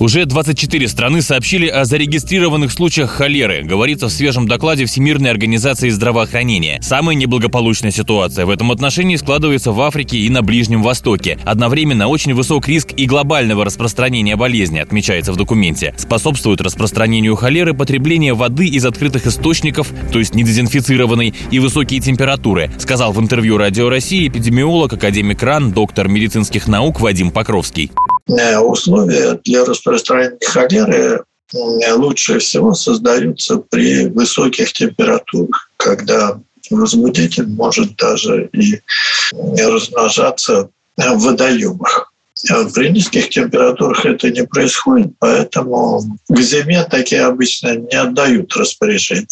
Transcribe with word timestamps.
Уже 0.00 0.26
24 0.26 0.86
страны 0.86 1.22
сообщили 1.22 1.66
о 1.66 1.84
зарегистрированных 1.84 2.70
случаях 2.70 3.10
холеры, 3.10 3.64
говорится 3.64 4.06
в 4.06 4.12
свежем 4.12 4.46
докладе 4.46 4.84
Всемирной 4.84 5.30
организации 5.30 5.88
здравоохранения. 5.88 6.78
Самая 6.82 7.16
неблагополучная 7.16 7.90
ситуация 7.90 8.46
в 8.46 8.50
этом 8.50 8.70
отношении 8.70 9.16
складывается 9.16 9.72
в 9.72 9.80
Африке 9.80 10.18
и 10.18 10.30
на 10.30 10.42
Ближнем 10.42 10.84
Востоке. 10.84 11.36
Одновременно 11.44 12.06
очень 12.06 12.32
высок 12.32 12.68
риск 12.68 12.92
и 12.96 13.06
глобального 13.06 13.64
распространения 13.64 14.36
болезни, 14.36 14.78
отмечается 14.78 15.32
в 15.32 15.36
документе. 15.36 15.92
Способствует 15.96 16.60
распространению 16.60 17.34
холеры 17.34 17.74
потребление 17.74 18.34
воды 18.34 18.68
из 18.68 18.86
открытых 18.86 19.26
источников, 19.26 19.88
то 20.12 20.20
есть 20.20 20.32
недезинфицированной, 20.32 21.34
и 21.50 21.58
высокие 21.58 22.00
температуры, 22.00 22.70
сказал 22.78 23.12
в 23.12 23.20
интервью 23.20 23.58
Радио 23.58 23.88
России 23.88 24.28
эпидемиолог, 24.28 24.92
академик 24.92 25.42
РАН, 25.42 25.72
доктор 25.72 26.06
медицинских 26.06 26.68
наук 26.68 27.00
Вадим 27.00 27.32
Покровский. 27.32 27.90
Э, 28.28 28.58
условия 28.58 29.40
для 29.44 29.64
распространения 29.64 30.38
холеры 30.46 31.24
э, 31.54 31.92
лучше 31.94 32.38
всего 32.38 32.74
создаются 32.74 33.56
при 33.56 34.06
высоких 34.08 34.72
температурах, 34.72 35.70
когда 35.76 36.38
возбудитель 36.70 37.46
может 37.46 37.96
даже 37.96 38.50
и 38.52 38.80
размножаться 39.32 40.68
в 40.96 41.16
водоемах. 41.18 42.07
При 42.74 42.90
низких 42.90 43.28
температурах 43.30 44.06
это 44.06 44.30
не 44.30 44.44
происходит, 44.44 45.12
поэтому 45.18 46.02
к 46.28 46.40
зиме 46.40 46.84
такие 46.84 47.22
обычно 47.22 47.76
не 47.76 47.96
отдают 47.96 48.54
распоряжение. 48.56 49.26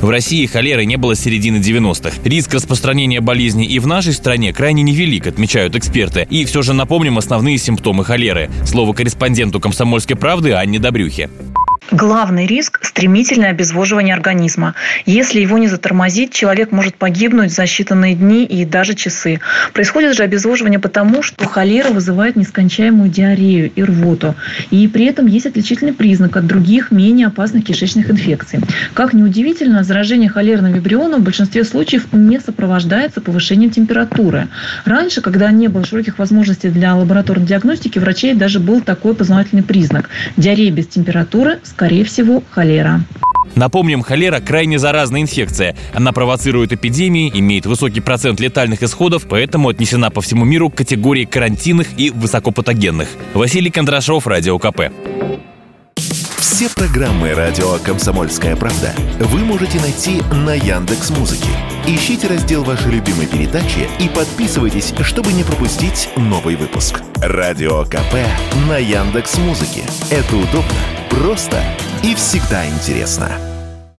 В 0.00 0.10
России 0.10 0.44
холеры 0.46 0.84
не 0.84 0.96
было 0.96 1.14
с 1.14 1.20
середины 1.20 1.56
90-х. 1.56 2.16
Риск 2.24 2.52
распространения 2.52 3.20
болезни 3.20 3.66
и 3.66 3.78
в 3.78 3.86
нашей 3.86 4.12
стране 4.12 4.52
крайне 4.52 4.82
невелик, 4.82 5.26
отмечают 5.26 5.74
эксперты. 5.76 6.26
И 6.28 6.44
все 6.44 6.62
же 6.62 6.74
напомним 6.74 7.16
основные 7.18 7.56
симптомы 7.56 8.04
холеры. 8.04 8.50
Слово 8.66 8.92
корреспонденту 8.92 9.58
«Комсомольской 9.58 10.16
правды» 10.16 10.52
Анне 10.52 10.78
Добрюхе. 10.78 11.30
Главный 11.96 12.46
риск– 12.46 12.80
стремительное 12.82 13.52
обезвоживание 13.52 14.14
организма. 14.14 14.74
Если 15.06 15.40
его 15.40 15.56
не 15.56 15.66
затормозить, 15.66 16.30
человек 16.30 16.70
может 16.70 16.96
погибнуть 16.96 17.54
за 17.54 17.62
считанные 17.62 18.12
дни 18.12 18.44
и 18.44 18.66
даже 18.66 18.92
часы. 18.92 19.40
Происходит 19.72 20.14
же 20.14 20.22
обезвоживание 20.22 20.78
потому, 20.78 21.22
что 21.22 21.48
холера 21.48 21.88
вызывает 21.88 22.36
нескончаемую 22.36 23.08
диарею 23.08 23.72
и 23.74 23.82
рвоту. 23.82 24.34
И 24.70 24.86
при 24.88 25.06
этом 25.06 25.26
есть 25.26 25.46
отличительный 25.46 25.94
признак 25.94 26.36
от 26.36 26.46
других 26.46 26.90
менее 26.90 27.28
опасных 27.28 27.64
кишечных 27.64 28.10
инфекций. 28.10 28.60
Как 28.92 29.14
ни 29.14 29.22
удивительно, 29.22 29.82
заражение 29.82 30.28
холерным 30.28 30.74
вибрионом 30.74 31.22
в 31.22 31.24
большинстве 31.24 31.64
случаев 31.64 32.12
не 32.12 32.38
сопровождается 32.40 33.22
повышением 33.22 33.70
температуры. 33.70 34.48
Раньше, 34.84 35.22
когда 35.22 35.50
не 35.50 35.68
было 35.68 35.86
широких 35.86 36.18
возможностей 36.18 36.68
для 36.68 36.94
лабораторной 36.94 37.46
диагностики, 37.46 37.98
врачей 37.98 38.34
даже 38.34 38.60
был 38.60 38.82
такой 38.82 39.14
познавательный 39.14 39.62
признак. 39.62 40.10
Диарея 40.36 40.70
без 40.70 40.88
температуры– 40.88 41.58
скорее 41.86 42.04
всего, 42.04 42.42
холера. 42.50 43.00
Напомним, 43.54 44.02
холера– 44.02 44.40
крайне 44.44 44.76
заразная 44.76 45.20
инфекция. 45.20 45.76
Она 45.94 46.10
провоцирует 46.10 46.72
эпидемии, 46.72 47.30
имеет 47.32 47.64
высокий 47.64 48.00
процент 48.00 48.40
летальных 48.40 48.82
исходов, 48.82 49.26
поэтому 49.28 49.68
отнесена 49.68 50.10
по 50.10 50.20
всему 50.20 50.44
миру 50.44 50.68
к 50.68 50.74
категории 50.74 51.24
карантинных 51.24 51.86
и 51.96 52.10
высокопатогенных. 52.10 53.08
Василий 53.34 53.70
Кондрашов, 53.70 54.26
Радио 54.26 54.58
КП. 54.58 54.90
Все 56.56 56.70
программы 56.70 57.34
«Радио 57.34 57.76
Комсомольская 57.84 58.56
правда» 58.56 58.94
вы 59.20 59.40
можете 59.40 59.78
найти 59.78 60.22
на 60.32 60.54
Яндекс 60.54 61.10
Музыке. 61.10 61.50
Ищите 61.86 62.28
раздел 62.28 62.64
вашей 62.64 62.92
любимой 62.92 63.26
передачи 63.26 63.88
и 64.00 64.08
подписывайтесь, 64.08 64.94
чтобы 65.02 65.32
не 65.34 65.44
пропустить 65.44 66.08
новый 66.16 66.56
выпуск. 66.56 67.02
«Радио 67.16 67.84
КП» 67.84 68.14
на 68.70 68.78
Яндекс 68.78 69.36
Музыке. 69.36 69.82
Это 70.10 70.34
удобно, 70.34 70.72
просто 71.10 71.62
и 72.02 72.14
всегда 72.14 72.66
интересно. 72.66 73.45